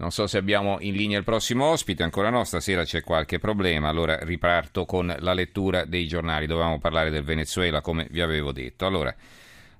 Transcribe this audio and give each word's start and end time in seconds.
Non 0.00 0.12
so 0.12 0.26
se 0.26 0.38
abbiamo 0.38 0.78
in 0.80 0.94
linea 0.94 1.18
il 1.18 1.24
prossimo 1.24 1.66
ospite, 1.66 2.02
ancora 2.02 2.30
no, 2.30 2.42
stasera 2.44 2.84
c'è 2.84 3.02
qualche 3.02 3.38
problema, 3.38 3.88
allora 3.88 4.18
riparto 4.22 4.86
con 4.86 5.14
la 5.18 5.34
lettura 5.34 5.84
dei 5.84 6.06
giornali, 6.06 6.46
dovevamo 6.46 6.78
parlare 6.78 7.10
del 7.10 7.22
Venezuela 7.22 7.82
come 7.82 8.06
vi 8.10 8.22
avevo 8.22 8.50
detto. 8.50 8.86
Allora, 8.86 9.14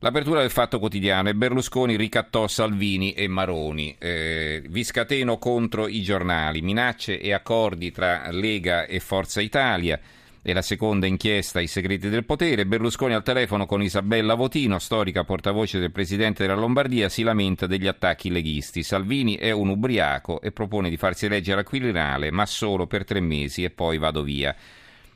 l'apertura 0.00 0.42
del 0.42 0.50
Fatto 0.50 0.78
Quotidiano. 0.78 1.30
E 1.30 1.34
Berlusconi 1.34 1.96
ricattò 1.96 2.48
Salvini 2.48 3.14
e 3.14 3.28
Maroni, 3.28 3.96
eh, 3.98 4.62
vi 4.68 4.84
scateno 4.84 5.38
contro 5.38 5.88
i 5.88 6.02
giornali, 6.02 6.60
minacce 6.60 7.18
e 7.18 7.32
accordi 7.32 7.90
tra 7.90 8.30
Lega 8.30 8.84
e 8.84 9.00
Forza 9.00 9.40
Italia, 9.40 9.98
e 10.42 10.52
la 10.52 10.62
seconda 10.62 11.06
inchiesta 11.06 11.60
I 11.60 11.66
segreti 11.66 12.08
del 12.08 12.24
potere. 12.24 12.66
Berlusconi 12.66 13.14
al 13.14 13.22
telefono 13.22 13.66
con 13.66 13.82
Isabella 13.82 14.34
Votino, 14.34 14.78
storica 14.78 15.24
portavoce 15.24 15.78
del 15.78 15.92
presidente 15.92 16.46
della 16.46 16.58
Lombardia, 16.58 17.08
si 17.08 17.22
lamenta 17.22 17.66
degli 17.66 17.86
attacchi 17.86 18.30
leghisti. 18.30 18.82
Salvini 18.82 19.36
è 19.36 19.50
un 19.50 19.68
ubriaco 19.68 20.40
e 20.40 20.52
propone 20.52 20.88
di 20.88 20.96
farsi 20.96 21.26
eleggere 21.26 21.60
al 21.60 21.66
Quirinale, 21.66 22.30
ma 22.30 22.46
solo 22.46 22.86
per 22.86 23.04
tre 23.04 23.20
mesi 23.20 23.64
e 23.64 23.70
poi 23.70 23.98
vado 23.98 24.22
via. 24.22 24.56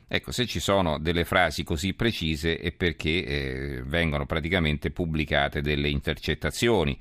Ecco, 0.07 0.31
se 0.31 0.45
ci 0.45 0.59
sono 0.59 0.99
delle 0.99 1.25
frasi 1.25 1.63
così 1.63 1.93
precise 1.95 2.59
è 2.59 2.71
perché 2.71 3.25
eh, 3.25 3.83
vengono 3.83 4.27
praticamente 4.27 4.91
pubblicate 4.91 5.61
delle 5.61 5.89
intercettazioni. 5.89 6.97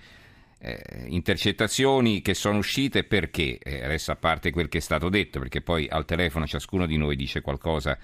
Eh, 0.67 1.05
intercettazioni 1.09 2.23
che 2.23 2.33
sono 2.33 2.57
uscite 2.57 3.05
perché, 3.05 3.59
eh, 3.59 3.87
resta 3.87 4.13
a 4.13 4.17
parte 4.17 4.51
quel 4.51 4.69
che 4.69 4.79
è 4.79 4.81
stato 4.81 5.11
detto, 5.11 5.39
perché 5.39 5.61
poi 5.61 5.87
al 5.91 6.07
telefono 6.07 6.47
ciascuno 6.47 6.87
di 6.87 6.97
noi 6.97 7.17
dice 7.17 7.43
qualcosa 7.43 7.99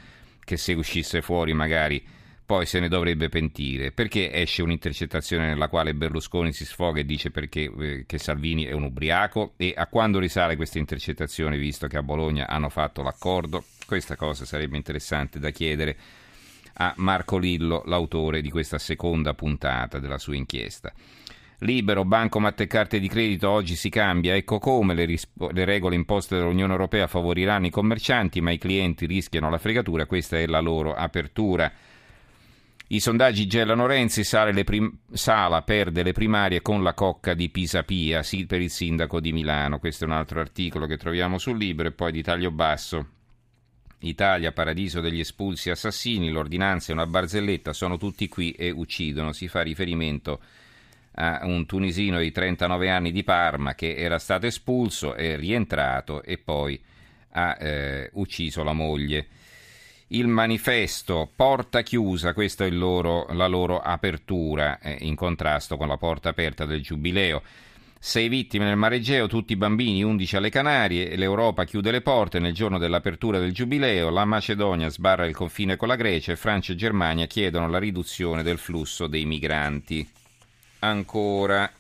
che 0.45 0.59
se 0.59 0.75
uscisse 0.75 1.23
fuori 1.23 1.55
magari 1.55 2.05
poi 2.45 2.67
se 2.67 2.79
ne 2.79 2.89
dovrebbe 2.89 3.31
pentire. 3.31 3.93
Perché 3.93 4.31
esce 4.31 4.61
un'intercettazione 4.61 5.47
nella 5.47 5.69
quale 5.69 5.95
Berlusconi 5.95 6.53
si 6.53 6.67
sfoga 6.67 7.01
e 7.01 7.07
dice 7.07 7.31
perché, 7.31 7.73
eh, 7.79 8.05
che 8.07 8.19
Salvini 8.19 8.65
è 8.65 8.73
un 8.73 8.83
ubriaco 8.83 9.55
e 9.57 9.73
a 9.75 9.87
quando 9.87 10.19
risale 10.19 10.57
questa 10.57 10.79
intercettazione 10.79 11.57
visto 11.57 11.87
che 11.87 11.97
a 11.97 12.03
Bologna 12.03 12.47
hanno 12.47 12.69
fatto 12.69 13.01
l'accordo? 13.01 13.65
Questa 13.87 14.17
cosa 14.17 14.45
sarebbe 14.45 14.77
interessante 14.77 15.39
da 15.39 15.49
chiedere 15.49 15.97
a 16.75 16.93
Marco 16.97 17.39
Lillo, 17.39 17.83
l'autore 17.87 18.43
di 18.43 18.51
questa 18.51 18.77
seconda 18.77 19.33
puntata 19.33 19.99
della 19.99 20.19
sua 20.19 20.37
inchiesta. 20.37 20.93
Libero, 21.63 22.07
bancomat 22.07 22.59
e 22.63 22.67
carte 22.67 22.99
di 22.99 23.09
credito 23.09 23.51
oggi 23.51 23.77
si 23.77 23.91
cambia. 23.91 24.35
Ecco 24.35 24.59
come 24.59 24.95
le, 24.95 25.05
rispo- 25.05 25.51
le, 25.51 25.67
regole 25.67 25.95
imposte 25.95 26.39
dall'Unione 26.39 26.73
Europea 26.73 27.07
favoriranno 27.07 27.67
i 27.67 27.71
commercianti, 27.71 28.41
ma 28.41 28.51
i 28.51 28.57
clienti 28.57 29.05
rischiano 29.05 29.51
la 29.51 29.59
fregatura. 29.59 30.07
Questa 30.07 30.39
è 30.39 30.47
la 30.47 30.61
loro 30.61 30.95
apertura. 30.95 31.71
I 32.93 32.99
sondaggi 32.99 33.47
gelano 33.47 33.87
Renzi, 33.87 34.23
prim- 34.65 34.97
Sala 35.13 35.61
perde 35.61 36.03
le 36.03 36.13
primarie 36.13 36.63
con 36.63 36.83
la 36.83 36.95
cocca 36.95 37.35
di 37.35 37.51
Pisapia, 37.51 38.23
sì 38.23 38.47
per 38.47 38.63
il 38.63 38.71
sindaco 38.71 39.21
di 39.21 39.33
Milano. 39.33 39.79
Questo 39.79 40.05
è 40.05 40.07
un 40.07 40.15
altro 40.15 40.41
articolo 40.41 40.87
che 40.87 40.97
troviamo 40.97 41.37
sul 41.37 41.59
libro 41.59 41.87
e 41.87 41.93
poi 41.93 42.11
di 42.11 42.23
taglio 42.23 42.51
basso. 42.51 43.07
Italia, 43.99 44.53
paradiso 44.53 45.03
degli 45.03 45.21
espulsi 45.21 45.69
assassini, 45.69 46.31
l'ordinanza 46.31 46.91
e 46.91 46.95
una 46.95 47.07
barzelletta 47.07 47.75
sono 47.75 47.99
tutti 47.99 48.29
qui 48.29 48.53
e 48.53 48.71
uccidono. 48.71 49.33
Si 49.33 49.47
fa 49.47 49.61
riferimento 49.61 50.33
a 50.33 50.39
a 51.15 51.41
un 51.45 51.67
tunisino 51.67 52.19
di 52.19 52.31
39 52.31 52.91
anni 52.91 53.13
di 53.13 53.25
Parma 53.25 53.75
che 53.75 53.97
era 53.97 54.19
stato 54.19 54.47
espulso, 54.47 55.15
è 55.15 55.37
rientrato 55.37 56.23
e 56.23 56.39
poi 56.39 56.81
ha 57.33 57.57
eh, 57.59 58.11
ucciso 58.15 58.63
la 58.63 58.73
moglie. 58.73 59.27
Il 60.09 60.27
manifesto 60.27 61.31
porta 61.35 61.83
chiusa, 61.83 62.33
questa 62.33 62.65
è 62.65 62.71
loro, 62.71 63.27
la 63.31 63.47
loro 63.47 63.79
apertura, 63.79 64.81
eh, 64.81 64.99
in 65.01 65.15
contrasto 65.15 65.77
con 65.77 65.87
la 65.87 65.97
porta 65.97 66.31
aperta 66.31 66.65
del 66.65 66.83
Giubileo. 66.83 67.43
Sei 68.03 68.29
vittime 68.29 68.65
nel 68.65 68.77
Mar 68.77 68.95
Egeo, 68.95 69.29
tutti 69.29 69.55
bambini, 69.57 70.03
11 70.03 70.37
alle 70.37 70.49
Canarie, 70.49 71.15
l'Europa 71.17 71.65
chiude 71.65 71.91
le 71.91 72.01
porte 72.01 72.39
nel 72.39 72.55
giorno 72.55 72.79
dell'apertura 72.79 73.39
del 73.39 73.53
Giubileo, 73.53 74.09
la 74.11 74.25
Macedonia 74.25 74.89
sbarra 74.89 75.27
il 75.27 75.35
confine 75.35 75.77
con 75.77 75.87
la 75.87 75.97
Grecia 75.97 76.33
e 76.33 76.37
Francia 76.37 76.73
e 76.73 76.77
Germania 76.77 77.27
chiedono 77.27 77.69
la 77.69 77.79
riduzione 77.79 78.43
del 78.43 78.59
flusso 78.59 79.07
dei 79.07 79.27
migranti 79.27 80.09
ancora 80.81 81.71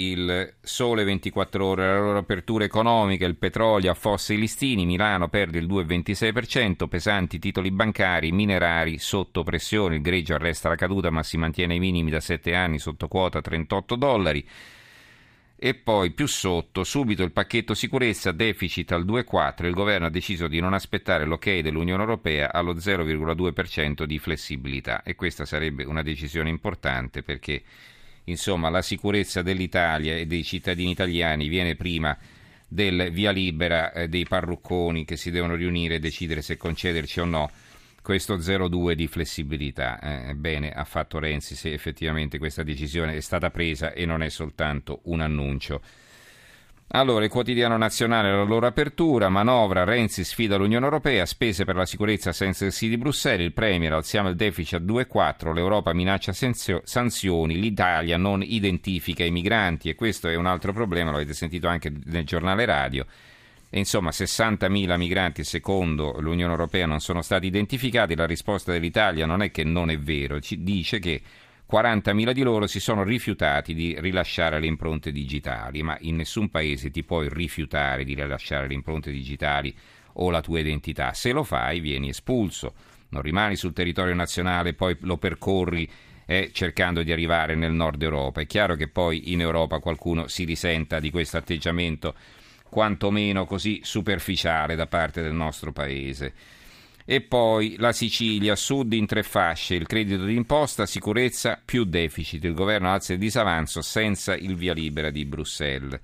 il 0.00 0.54
Sole 0.60 1.02
24 1.02 1.64
ore, 1.64 1.86
la 1.86 1.98
loro 1.98 2.18
apertura 2.18 2.64
economica, 2.64 3.26
il 3.26 3.36
petrolio 3.36 3.90
affossa 3.90 4.32
i 4.32 4.38
listini, 4.38 4.86
Milano 4.86 5.28
perde 5.28 5.58
il 5.58 5.66
2,26%, 5.66 6.86
pesanti 6.86 7.38
titoli 7.40 7.72
bancari, 7.72 8.30
minerari 8.30 8.98
sotto 8.98 9.42
pressione, 9.42 9.96
il 9.96 10.02
greggio 10.02 10.34
arresta 10.34 10.68
la 10.68 10.76
caduta 10.76 11.10
ma 11.10 11.24
si 11.24 11.36
mantiene 11.36 11.74
ai 11.74 11.80
minimi 11.80 12.10
da 12.10 12.20
7 12.20 12.54
anni 12.54 12.78
sotto 12.78 13.08
quota 13.08 13.40
38 13.40 13.96
dollari. 13.96 14.48
E 15.60 15.74
poi 15.74 16.12
più 16.12 16.28
sotto, 16.28 16.84
subito 16.84 17.24
il 17.24 17.32
pacchetto 17.32 17.74
sicurezza, 17.74 18.30
deficit 18.30 18.92
al 18.92 19.04
2,4, 19.04 19.66
il 19.66 19.74
governo 19.74 20.06
ha 20.06 20.10
deciso 20.10 20.46
di 20.46 20.60
non 20.60 20.72
aspettare 20.72 21.24
l'ok 21.24 21.58
dell'Unione 21.58 22.00
Europea 22.00 22.52
allo 22.52 22.74
0,2% 22.74 24.04
di 24.04 24.20
flessibilità 24.20 25.02
e 25.02 25.16
questa 25.16 25.44
sarebbe 25.44 25.82
una 25.82 26.02
decisione 26.02 26.48
importante 26.48 27.24
perché 27.24 27.64
insomma, 28.30 28.68
la 28.68 28.82
sicurezza 28.82 29.42
dell'Italia 29.42 30.16
e 30.16 30.26
dei 30.26 30.44
cittadini 30.44 30.90
italiani 30.90 31.48
viene 31.48 31.74
prima 31.74 32.16
del 32.68 33.10
via 33.10 33.30
libera 33.30 33.92
eh, 33.92 34.08
dei 34.08 34.26
parrucconi 34.26 35.04
che 35.04 35.16
si 35.16 35.30
devono 35.30 35.54
riunire 35.54 35.96
e 35.96 36.00
decidere 36.00 36.42
se 36.42 36.56
concederci 36.56 37.20
o 37.20 37.24
no 37.24 37.50
questo 38.02 38.38
0,2 38.38 38.92
di 38.92 39.06
flessibilità. 39.06 40.00
Eh, 40.00 40.34
bene, 40.34 40.72
ha 40.72 40.84
fatto 40.84 41.18
Renzi 41.18 41.54
se 41.54 41.72
effettivamente 41.72 42.38
questa 42.38 42.62
decisione 42.62 43.14
è 43.14 43.20
stata 43.20 43.50
presa 43.50 43.92
e 43.92 44.06
non 44.06 44.22
è 44.22 44.30
soltanto 44.30 45.00
un 45.04 45.20
annuncio. 45.20 45.82
Allora, 46.92 47.22
il 47.22 47.30
quotidiano 47.30 47.76
nazionale, 47.76 48.30
la 48.30 48.44
loro 48.44 48.66
apertura, 48.66 49.28
manovra, 49.28 49.84
Renzi 49.84 50.24
sfida 50.24 50.56
l'Unione 50.56 50.86
Europea, 50.86 51.26
spese 51.26 51.66
per 51.66 51.76
la 51.76 51.84
sicurezza 51.84 52.32
senza 52.32 52.64
il 52.64 52.72
sì 52.72 52.88
di 52.88 52.96
Bruxelles, 52.96 53.44
il 53.44 53.52
Premier, 53.52 53.92
alziamo 53.92 54.30
il 54.30 54.36
deficit 54.36 54.80
a 54.80 54.82
2,4, 54.82 55.52
l'Europa 55.52 55.92
minaccia 55.92 56.32
senzio- 56.32 56.80
sanzioni, 56.84 57.60
l'Italia 57.60 58.16
non 58.16 58.42
identifica 58.42 59.22
i 59.22 59.30
migranti 59.30 59.90
e 59.90 59.94
questo 59.94 60.28
è 60.28 60.34
un 60.34 60.46
altro 60.46 60.72
problema, 60.72 61.10
l'avete 61.10 61.34
sentito 61.34 61.68
anche 61.68 61.92
nel 62.06 62.24
giornale 62.24 62.64
radio. 62.64 63.04
E 63.68 63.78
insomma, 63.78 64.08
60.000 64.08 64.96
migranti 64.96 65.44
secondo 65.44 66.16
l'Unione 66.20 66.52
Europea 66.52 66.86
non 66.86 67.00
sono 67.00 67.20
stati 67.20 67.48
identificati, 67.48 68.16
la 68.16 68.24
risposta 68.24 68.72
dell'Italia 68.72 69.26
non 69.26 69.42
è 69.42 69.50
che 69.50 69.62
non 69.62 69.90
è 69.90 69.98
vero, 69.98 70.40
ci 70.40 70.62
dice 70.62 71.00
che 71.00 71.20
40.000 71.70 72.32
di 72.32 72.42
loro 72.42 72.66
si 72.66 72.80
sono 72.80 73.02
rifiutati 73.02 73.74
di 73.74 73.94
rilasciare 74.00 74.58
le 74.58 74.66
impronte 74.66 75.12
digitali, 75.12 75.82
ma 75.82 75.98
in 76.00 76.16
nessun 76.16 76.48
paese 76.48 76.90
ti 76.90 77.04
puoi 77.04 77.28
rifiutare 77.30 78.04
di 78.04 78.14
rilasciare 78.14 78.66
le 78.66 78.74
impronte 78.74 79.10
digitali 79.10 79.74
o 80.14 80.30
la 80.30 80.40
tua 80.40 80.60
identità. 80.60 81.12
Se 81.12 81.30
lo 81.30 81.42
fai 81.42 81.80
vieni 81.80 82.08
espulso, 82.08 82.74
non 83.10 83.20
rimani 83.20 83.54
sul 83.54 83.74
territorio 83.74 84.14
nazionale, 84.14 84.72
poi 84.72 84.96
lo 85.00 85.18
percorri 85.18 85.88
eh, 86.24 86.50
cercando 86.52 87.02
di 87.02 87.12
arrivare 87.12 87.54
nel 87.54 87.72
nord 87.72 88.02
Europa. 88.02 88.40
È 88.40 88.46
chiaro 88.46 88.74
che 88.74 88.88
poi 88.88 89.32
in 89.32 89.42
Europa 89.42 89.78
qualcuno 89.78 90.26
si 90.26 90.44
risenta 90.44 91.00
di 91.00 91.10
questo 91.10 91.36
atteggiamento 91.36 92.14
quantomeno 92.68 93.44
così 93.44 93.80
superficiale 93.82 94.74
da 94.74 94.86
parte 94.86 95.20
del 95.20 95.32
nostro 95.32 95.72
paese. 95.72 96.32
E 97.10 97.22
poi 97.22 97.76
la 97.78 97.92
Sicilia, 97.92 98.54
sud 98.54 98.92
in 98.92 99.06
tre 99.06 99.22
fasce, 99.22 99.74
il 99.74 99.86
credito 99.86 100.26
d'imposta, 100.26 100.84
sicurezza 100.84 101.58
più 101.64 101.84
deficit. 101.84 102.44
Il 102.44 102.52
governo 102.52 102.92
alza 102.92 103.14
il 103.14 103.18
disavanzo 103.18 103.80
senza 103.80 104.36
il 104.36 104.54
via 104.56 104.74
libera 104.74 105.08
di 105.08 105.24
Bruxelles. 105.24 105.98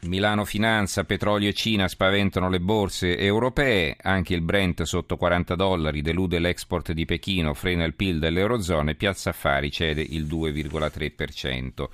Milano 0.00 0.44
Finanza, 0.44 1.04
petrolio 1.04 1.48
e 1.48 1.52
Cina 1.52 1.86
spaventano 1.86 2.48
le 2.48 2.58
borse 2.58 3.16
europee, 3.16 3.96
anche 3.96 4.34
il 4.34 4.40
Brent 4.40 4.82
sotto 4.82 5.16
40 5.16 5.54
dollari 5.54 6.02
delude 6.02 6.40
l'export 6.40 6.90
di 6.90 7.04
Pechino, 7.04 7.54
frena 7.54 7.84
il 7.84 7.94
PIL 7.94 8.18
dell'Eurozona 8.18 8.90
e 8.90 8.96
Piazza 8.96 9.30
Affari 9.30 9.70
cede 9.70 10.02
il 10.02 10.26
2,3%. 10.26 11.86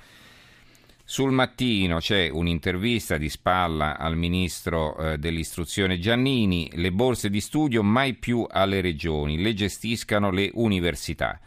Sul 1.05 1.31
mattino 1.31 1.97
c'è 1.97 2.29
un'intervista 2.29 3.17
di 3.17 3.27
spalla 3.27 3.97
al 3.97 4.15
ministro 4.15 4.95
eh, 4.95 5.17
dell'istruzione 5.17 5.99
Giannini, 5.99 6.71
le 6.75 6.93
borse 6.93 7.29
di 7.29 7.41
studio 7.41 7.83
mai 7.83 8.13
più 8.13 8.47
alle 8.49 8.79
regioni, 8.79 9.41
le 9.41 9.53
gestiscano 9.53 10.31
le 10.31 10.49
università. 10.53 11.37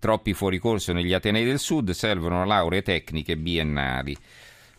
Troppi 0.00 0.34
fuoricorso 0.34 0.92
negli 0.92 1.12
Atenei 1.12 1.44
del 1.44 1.60
Sud, 1.60 1.90
servono 1.90 2.44
lauree 2.44 2.82
tecniche 2.82 3.36
biennali. 3.36 4.16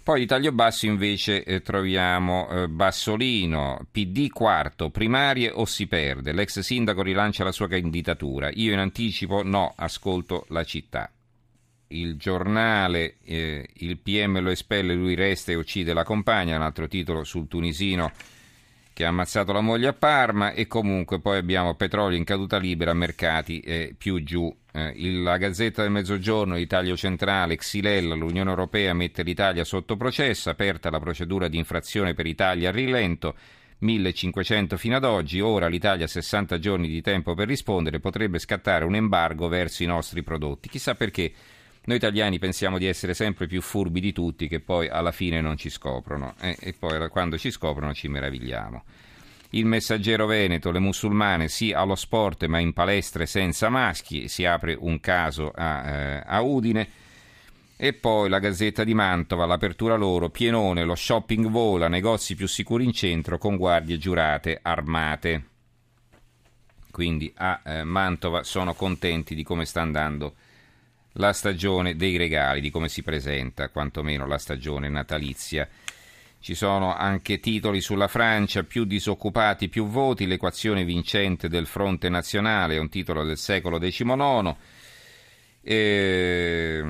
Poi 0.04 0.20
di 0.20 0.26
taglio 0.26 0.52
basso 0.52 0.86
invece 0.86 1.44
eh, 1.44 1.62
troviamo 1.62 2.50
eh, 2.50 2.68
Bassolino, 2.68 3.88
PD 3.90 4.28
quarto, 4.28 4.90
primarie 4.90 5.50
o 5.50 5.64
si 5.64 5.88
perde. 5.88 6.34
L'ex 6.34 6.60
sindaco 6.60 7.02
rilancia 7.02 7.46
la 7.46 7.54
sua 7.54 7.70
candidatura. 7.70 8.50
Io 8.54 8.74
in 8.74 8.80
anticipo 8.80 9.44
no, 9.44 9.74
ascolto 9.78 10.46
la 10.50 10.66
città 10.66 11.10
il 11.88 12.18
giornale, 12.18 13.18
eh, 13.24 13.68
il 13.74 13.98
PM 14.00 14.40
lo 14.40 14.50
espelle, 14.50 14.94
lui 14.94 15.16
resta 15.16 15.52
e 15.52 15.56
uccide 15.56 15.94
la 15.94 16.04
compagna, 16.04 16.56
un 16.56 16.62
altro 16.62 16.88
titolo 16.88 17.24
sul 17.24 17.48
tunisino 17.48 18.12
che 18.94 19.04
ha 19.04 19.10
ammazzato 19.10 19.52
la 19.52 19.60
moglie 19.60 19.88
a 19.88 19.94
Parma 19.94 20.54
e 20.54 20.68
comunque 20.68 21.20
poi 21.20 21.38
abbiamo 21.38 21.76
petrolio 21.76 22.18
in 22.18 22.24
caduta 22.24 22.58
libera, 22.58 22.94
mercati 22.94 23.60
eh, 23.60 23.94
più 23.98 24.24
giù 24.24 24.56
eh, 24.72 24.94
la 25.22 25.38
Gazzetta 25.38 25.82
del 25.82 25.92
Mezzogiorno, 25.92 26.56
l'Italia 26.56 26.96
Centrale, 26.96 27.56
Xilella, 27.56 28.14
l'Unione 28.14 28.50
Europea 28.50 28.94
mette 28.94 29.24
l'Italia 29.24 29.64
sotto 29.64 29.96
processo, 29.96 30.50
aperta 30.50 30.90
la 30.90 31.00
procedura 31.00 31.48
di 31.48 31.58
infrazione 31.58 32.14
per 32.14 32.26
Italia 32.26 32.70
a 32.70 32.72
rilento, 32.72 33.36
1500 33.80 34.76
fino 34.76 34.98
ad 34.98 35.06
oggi, 35.06 35.40
ora 35.40 35.68
l'Italia 35.68 36.06
ha 36.06 36.10
60 36.10 36.60
giorni 36.60 36.90
di 36.90 37.02
tempo 37.02 37.36
per 37.36 37.48
rispondere, 37.48 38.00
potrebbe 38.00 38.38
scattare 38.38 38.84
un 38.84 38.96
embargo 38.96 39.48
verso 39.48 39.84
i 39.84 39.88
nostri 39.88 40.24
prodotti. 40.24 40.68
Chissà 40.68 40.96
perché 40.96 41.32
noi 41.86 41.98
italiani 41.98 42.40
pensiamo 42.40 42.80
di 42.80 42.88
essere 42.88 43.14
sempre 43.14 43.46
più 43.46 43.62
furbi 43.62 44.00
di 44.00 44.12
tutti 44.12 44.48
che 44.48 44.60
poi 44.60 44.88
alla 44.88 45.12
fine 45.12 45.40
non 45.40 45.56
ci 45.56 45.70
scoprono 45.70 46.34
eh, 46.42 46.58
e 46.60 46.74
poi 46.74 47.10
quando 47.10 47.38
ci 47.38 47.52
scoprono 47.52 47.94
ci 47.94 48.08
meravigliamo. 48.08 48.84
Il 49.52 49.66
messaggero 49.66 50.26
Veneto, 50.26 50.72
le 50.72 50.80
musulmane 50.80 51.48
sì 51.48 51.72
allo 51.72 51.96
sport 51.96 52.46
ma 52.48 52.58
in 52.58 52.74
palestre 52.74 53.28
senza 53.28 53.70
maschi, 53.70 54.28
si 54.28 54.46
apre 54.46 54.76
un 54.78 55.00
caso 55.00 55.52
a, 55.54 55.88
eh, 55.88 56.24
a 56.26 56.42
Udine. 56.42 56.90
E 57.78 57.94
poi 57.94 58.30
la 58.30 58.40
Gazzetta 58.40 58.84
di 58.84 58.94
Mantova, 58.94 59.46
l'apertura 59.46 59.96
loro, 59.96 60.30
pienone, 60.30 60.86
lo 60.86 60.96
shopping 60.96 61.50
vola, 61.50 61.90
negozi 61.90 62.34
più 62.34 62.48
sicuri 62.48 62.86
in 62.86 62.94
centro 62.94 63.38
con 63.38 63.58
guardie 63.58 63.98
giurate 63.98 64.60
armate. 64.62 65.44
Quindi 66.90 67.32
a 67.36 67.62
eh, 67.64 67.84
Mantova 67.84 68.44
sono 68.44 68.74
contenti 68.74 69.36
di 69.36 69.44
come 69.44 69.66
sta 69.66 69.82
andando 69.82 70.36
la 71.18 71.34
stagione 71.34 71.96
dei 71.96 72.18
regali, 72.18 72.62
di 72.62 72.72
come 72.72 72.90
si 72.90 73.04
presenta 73.04 73.70
quantomeno 73.70 74.26
la 74.26 74.38
stagione 74.38 74.90
natalizia. 74.90 75.68
Ci 76.40 76.54
sono 76.54 76.96
anche 76.96 77.40
titoli 77.40 77.82
sulla 77.82 78.08
Francia, 78.08 78.64
più 78.64 78.86
disoccupati, 78.86 79.68
più 79.68 79.88
voti, 79.88 80.28
l'equazione 80.28 80.86
vincente 80.86 81.50
del 81.50 81.66
fronte 81.66 82.08
nazionale, 82.10 82.76
è 82.76 82.80
un 82.80 82.90
titolo 82.90 83.24
del 83.24 83.38
secolo 83.38 83.80
XIX. 83.80 84.56
E... 85.62 86.84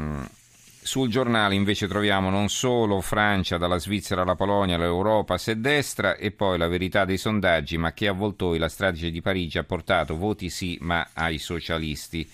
Sul 0.86 1.10
giornale 1.10 1.56
invece 1.56 1.88
troviamo 1.88 2.30
non 2.30 2.48
solo 2.48 3.02
Francia, 3.02 3.58
dalla 3.58 3.80
Svizzera 3.80 4.22
alla 4.22 4.36
Polonia, 4.36 4.78
l'Europa 4.78 5.36
se 5.40 5.60
destra 5.60 6.16
e 6.16 6.30
poi 6.30 6.60
la 6.60 6.68
verità 6.68 7.06
dei 7.06 7.18
sondaggi, 7.18 7.76
ma 7.76 7.92
che 7.92 8.08
avvoltoi 8.08 8.60
la 8.60 8.70
strage 8.70 9.10
di 9.10 9.20
Parigi 9.20 9.58
ha 9.58 9.64
portato 9.64 10.16
voti 10.16 10.52
sì 10.52 10.78
ma 10.82 11.10
ai 11.14 11.40
socialisti. 11.40 12.30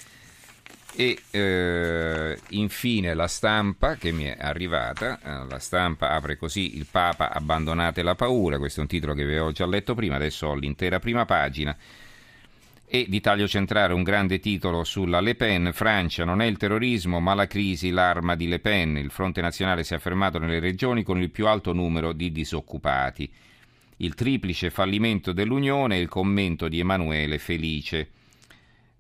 E 0.94 1.22
eh, 1.32 2.38
infine 2.50 3.14
la 3.14 3.28
stampa 3.28 3.96
che 3.96 4.12
mi 4.12 4.26
è 4.26 4.36
arrivata, 4.38 5.20
eh, 5.24 5.48
la 5.48 5.60
stampa 5.60 6.12
apre 6.12 6.38
così 6.38 6.76
il 6.76 6.86
Papa 6.90 7.32
abbandonate 7.32 8.02
la 8.04 8.16
paura, 8.16 8.58
questo 8.58 8.80
è 8.80 8.84
un 8.84 8.90
titolo 8.90 9.14
che 9.14 9.24
avevo 9.24 9.52
già 9.52 9.66
letto 9.66 9.96
prima, 9.96 10.16
adesso 10.16 10.48
ho 10.48 10.56
l'intera 10.56 11.00
prima 11.00 11.26
pagina. 11.26 11.76
E 12.94 13.06
di 13.08 13.22
taglio 13.22 13.48
centrale 13.48 13.94
un 13.94 14.04
grande 14.04 14.40
titolo 14.40 14.84
sulla 14.84 15.22
Le 15.22 15.36
Pen, 15.36 15.72
Francia 15.72 16.26
non 16.26 16.42
è 16.42 16.46
il 16.46 16.58
terrorismo 16.58 17.22
ma 17.22 17.34
la 17.34 17.48
crisi, 17.48 17.90
l'arma 17.90 18.36
di 18.36 18.50
Le 18.50 18.60
Pen, 18.60 18.98
il 18.98 19.12
fronte 19.12 19.40
nazionale 19.40 19.86
si 19.86 19.94
è 19.94 19.96
affermato 19.96 20.40
nelle 20.40 20.60
regioni 20.60 21.04
con 21.04 21.22
il 21.22 21.30
più 21.30 21.48
alto 21.48 21.72
numero 21.72 22.12
di 22.12 22.34
disoccupati. 22.34 23.32
Il 23.98 24.14
triplice 24.14 24.70
fallimento 24.70 25.32
dell'Unione 25.32 25.96
e 25.96 26.02
il 26.02 26.10
commento 26.10 26.68
di 26.68 26.80
Emanuele 26.80 27.38
Felice. 27.38 28.10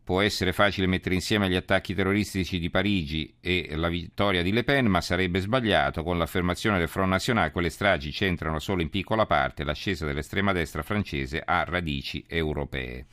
Può 0.03 0.21
essere 0.21 0.51
facile 0.51 0.87
mettere 0.87 1.15
insieme 1.15 1.47
gli 1.47 1.55
attacchi 1.55 1.93
terroristici 1.93 2.59
di 2.59 2.69
Parigi 2.69 3.35
e 3.39 3.69
la 3.75 3.87
vittoria 3.87 4.41
di 4.41 4.51
Le 4.51 4.63
Pen, 4.63 4.87
ma 4.87 4.99
sarebbe 4.99 5.39
sbagliato. 5.39 6.03
Con 6.03 6.17
l'affermazione 6.17 6.79
del 6.79 6.87
Front 6.87 7.11
National 7.11 7.51
quelle 7.51 7.69
stragi 7.69 8.11
centrano 8.11 8.59
solo 8.59 8.81
in 8.81 8.89
piccola 8.89 9.25
parte 9.25 9.63
l'ascesa 9.63 10.05
dell'estrema 10.05 10.51
destra 10.53 10.81
francese 10.81 11.41
a 11.45 11.63
radici 11.63 12.25
europee. 12.27 13.05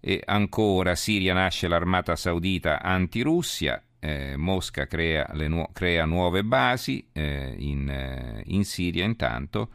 E 0.00 0.20
ancora, 0.24 0.94
Siria 0.96 1.32
nasce 1.32 1.66
l'armata 1.66 2.14
saudita 2.14 2.82
anti-Russia, 2.82 3.82
eh, 4.00 4.36
Mosca 4.36 4.86
crea, 4.86 5.26
nu- 5.32 5.70
crea, 5.72 6.04
nuove 6.04 6.44
basi 6.44 7.08
eh, 7.12 7.54
in, 7.56 7.88
eh, 7.88 8.42
in, 8.48 8.64
Siria 8.66 9.02
intanto 9.02 9.70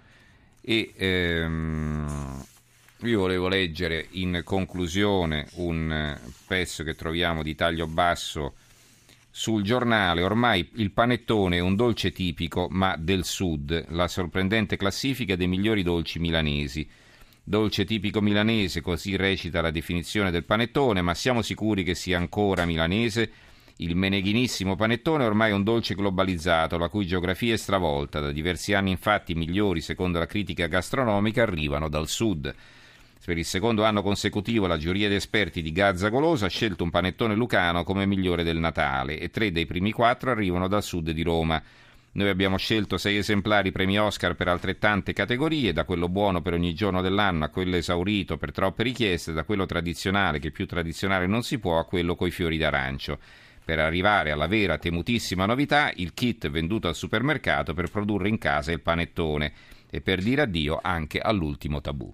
e 0.62 0.94
ehm, 0.96 2.46
io 3.04 3.20
volevo 3.20 3.48
leggere 3.48 4.08
in 4.12 4.42
conclusione 4.44 5.48
un 5.54 5.92
eh, 5.92 6.20
pezzo 6.46 6.84
che 6.84 6.96
troviamo 6.96 7.44
di 7.44 7.56
taglio 7.56 7.88
basso 7.88 8.56
sul 9.30 9.64
giornale. 9.64 10.22
Ormai 10.22 10.70
il 10.76 10.92
panettone 10.92 11.58
è 11.58 11.62
un 11.62 11.76
dolce 11.76 12.12
tipico, 12.12 12.68
ma 12.70 12.98
del 12.98 13.24
sud. 13.24 13.86
La 13.90 14.10
sorprendente 14.10 14.76
classifica 14.76 15.38
dei 15.38 15.48
migliori 15.48 15.82
dolci 15.82 16.20
milanesi. 16.20 16.86
Dolce 17.42 17.86
tipico 17.86 18.20
milanese, 18.20 18.82
così 18.82 19.16
recita 19.16 19.62
la 19.62 19.72
definizione 19.72 20.30
del 20.30 20.44
panettone, 20.44 21.02
ma 21.02 21.14
siamo 21.14 21.42
sicuri 21.42 21.84
che 21.84 21.96
sia 21.96 22.18
ancora 22.18 22.66
milanese? 22.66 23.32
Il 23.78 23.96
meneghinissimo 23.96 24.76
panettone 24.76 25.24
è 25.24 25.28
ormai 25.28 25.54
un 25.54 25.64
dolce 25.64 25.96
globalizzato, 25.96 26.78
la 26.78 26.90
cui 26.90 27.08
geografia 27.08 27.54
è 27.54 27.58
stravolta. 27.58 28.20
Da 28.20 28.34
diversi 28.34 28.74
anni, 28.74 28.92
infatti, 28.92 29.32
i 29.32 29.36
migliori, 29.36 29.80
secondo 29.80 30.20
la 30.20 30.26
critica 30.26 30.68
gastronomica, 30.68 31.44
arrivano 31.44 31.88
dal 31.88 32.10
sud. 32.10 32.54
Per 33.30 33.38
il 33.38 33.46
secondo 33.46 33.84
anno 33.84 34.02
consecutivo 34.02 34.66
la 34.66 34.80
giuria 34.80 35.08
di 35.08 35.14
esperti 35.14 35.62
di 35.62 35.72
Gazza 35.72 36.10
Golosa 36.10 36.48
ha 36.48 36.50
scelto 36.50 36.84
un 36.84 36.90
panettone 36.90 37.36
lucano 37.36 37.84
come 37.84 38.08
migliore 38.08 38.42
del 38.42 38.58
Natale 38.58 39.20
e 39.20 39.30
tre 39.30 39.52
dei 39.52 39.68
primi 39.68 39.92
quattro 39.92 40.32
arrivano 40.32 40.68
dal 40.68 40.82
sud 40.82 41.12
di 41.12 41.22
Roma. 41.22 41.62
Noi 42.14 42.28
abbiamo 42.28 42.58
scelto 42.58 42.98
sei 42.98 43.18
esemplari 43.18 43.72
premi 43.72 44.00
Oscar 44.00 44.34
per 44.34 44.48
altrettante 44.48 45.14
categorie, 45.14 45.74
da 45.74 45.84
quello 45.84 46.10
buono 46.10 46.42
per 46.42 46.54
ogni 46.54 46.74
giorno 46.74 47.04
dell'anno 47.04 47.46
a 47.46 47.50
quello 47.50 47.76
esaurito 47.76 48.38
per 48.38 48.52
troppe 48.52 48.82
richieste, 48.82 49.32
da 49.32 49.44
quello 49.44 49.68
tradizionale 49.68 50.40
che 50.40 50.50
più 50.50 50.66
tradizionale 50.66 51.28
non 51.28 51.44
si 51.44 51.60
può 51.60 51.78
a 51.78 51.86
quello 51.86 52.16
coi 52.16 52.32
fiori 52.32 52.58
d'arancio. 52.58 53.20
Per 53.64 53.78
arrivare 53.78 54.32
alla 54.32 54.48
vera 54.48 54.80
temutissima 54.80 55.46
novità, 55.46 55.92
il 55.98 56.16
kit 56.16 56.50
venduto 56.50 56.88
al 56.88 56.96
supermercato 56.96 57.76
per 57.76 57.92
produrre 57.92 58.28
in 58.28 58.40
casa 58.40 58.72
il 58.72 58.82
panettone 58.82 59.54
e 59.88 60.02
per 60.02 60.20
dire 60.20 60.42
addio 60.42 60.80
anche 60.82 61.20
all'ultimo 61.20 61.80
tabù. 61.80 62.12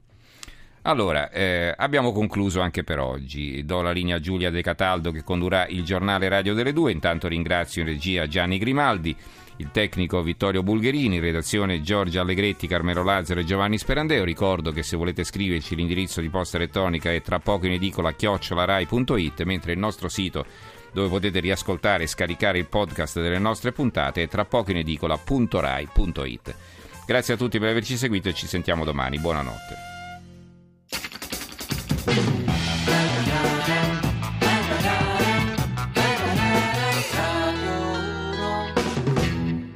Allora, 0.87 1.31
eh, 1.31 1.73
abbiamo 1.75 2.11
concluso 2.11 2.61
anche 2.61 2.83
per 2.83 2.99
oggi. 2.99 3.65
Do 3.65 3.81
la 3.81 3.91
linea 3.91 4.17
a 4.17 4.19
Giulia 4.19 4.51
De 4.51 4.61
Cataldo 4.61 5.09
che 5.09 5.23
condurrà 5.23 5.65
il 5.65 5.83
giornale 5.83 6.29
Radio 6.29 6.53
delle 6.53 6.73
Due. 6.73 6.91
Intanto 6.91 7.27
ringrazio 7.27 7.81
in 7.81 7.87
regia 7.87 8.27
Gianni 8.27 8.59
Grimaldi, 8.59 9.15
il 9.57 9.71
tecnico 9.71 10.21
Vittorio 10.21 10.61
Bulgherini, 10.61 11.15
in 11.15 11.21
redazione 11.21 11.81
Giorgia 11.81 12.21
Allegretti, 12.21 12.67
Carmelo 12.67 13.01
Lazzaro 13.01 13.39
e 13.39 13.45
Giovanni 13.45 13.79
Sperandeo. 13.79 14.23
Ricordo 14.23 14.71
che 14.71 14.83
se 14.83 14.95
volete 14.95 15.23
scriverci 15.23 15.75
l'indirizzo 15.75 16.21
di 16.21 16.29
posta 16.29 16.57
elettronica 16.57 17.11
è 17.11 17.19
tra 17.23 17.39
poco 17.39 17.65
in 17.65 17.71
edicola 17.71 18.13
chiocciolarai.it, 18.13 19.41
mentre 19.41 19.71
il 19.71 19.79
nostro 19.79 20.07
sito 20.07 20.45
dove 20.93 21.09
potete 21.09 21.39
riascoltare 21.39 22.03
e 22.03 22.07
scaricare 22.07 22.59
il 22.59 22.67
podcast 22.67 23.19
delle 23.19 23.39
nostre 23.39 23.71
puntate 23.71 24.21
è 24.21 24.27
tra 24.27 24.45
poco 24.45 24.69
in 24.69 24.77
edicola.rai.it. 24.77 26.55
Grazie 27.07 27.33
a 27.33 27.37
tutti 27.37 27.57
per 27.57 27.69
averci 27.69 27.97
seguito 27.97 28.29
e 28.29 28.33
ci 28.33 28.45
sentiamo 28.45 28.85
domani. 28.85 29.17
Buonanotte. 29.17 29.94
thank 32.05 32.39
you. 32.39 32.44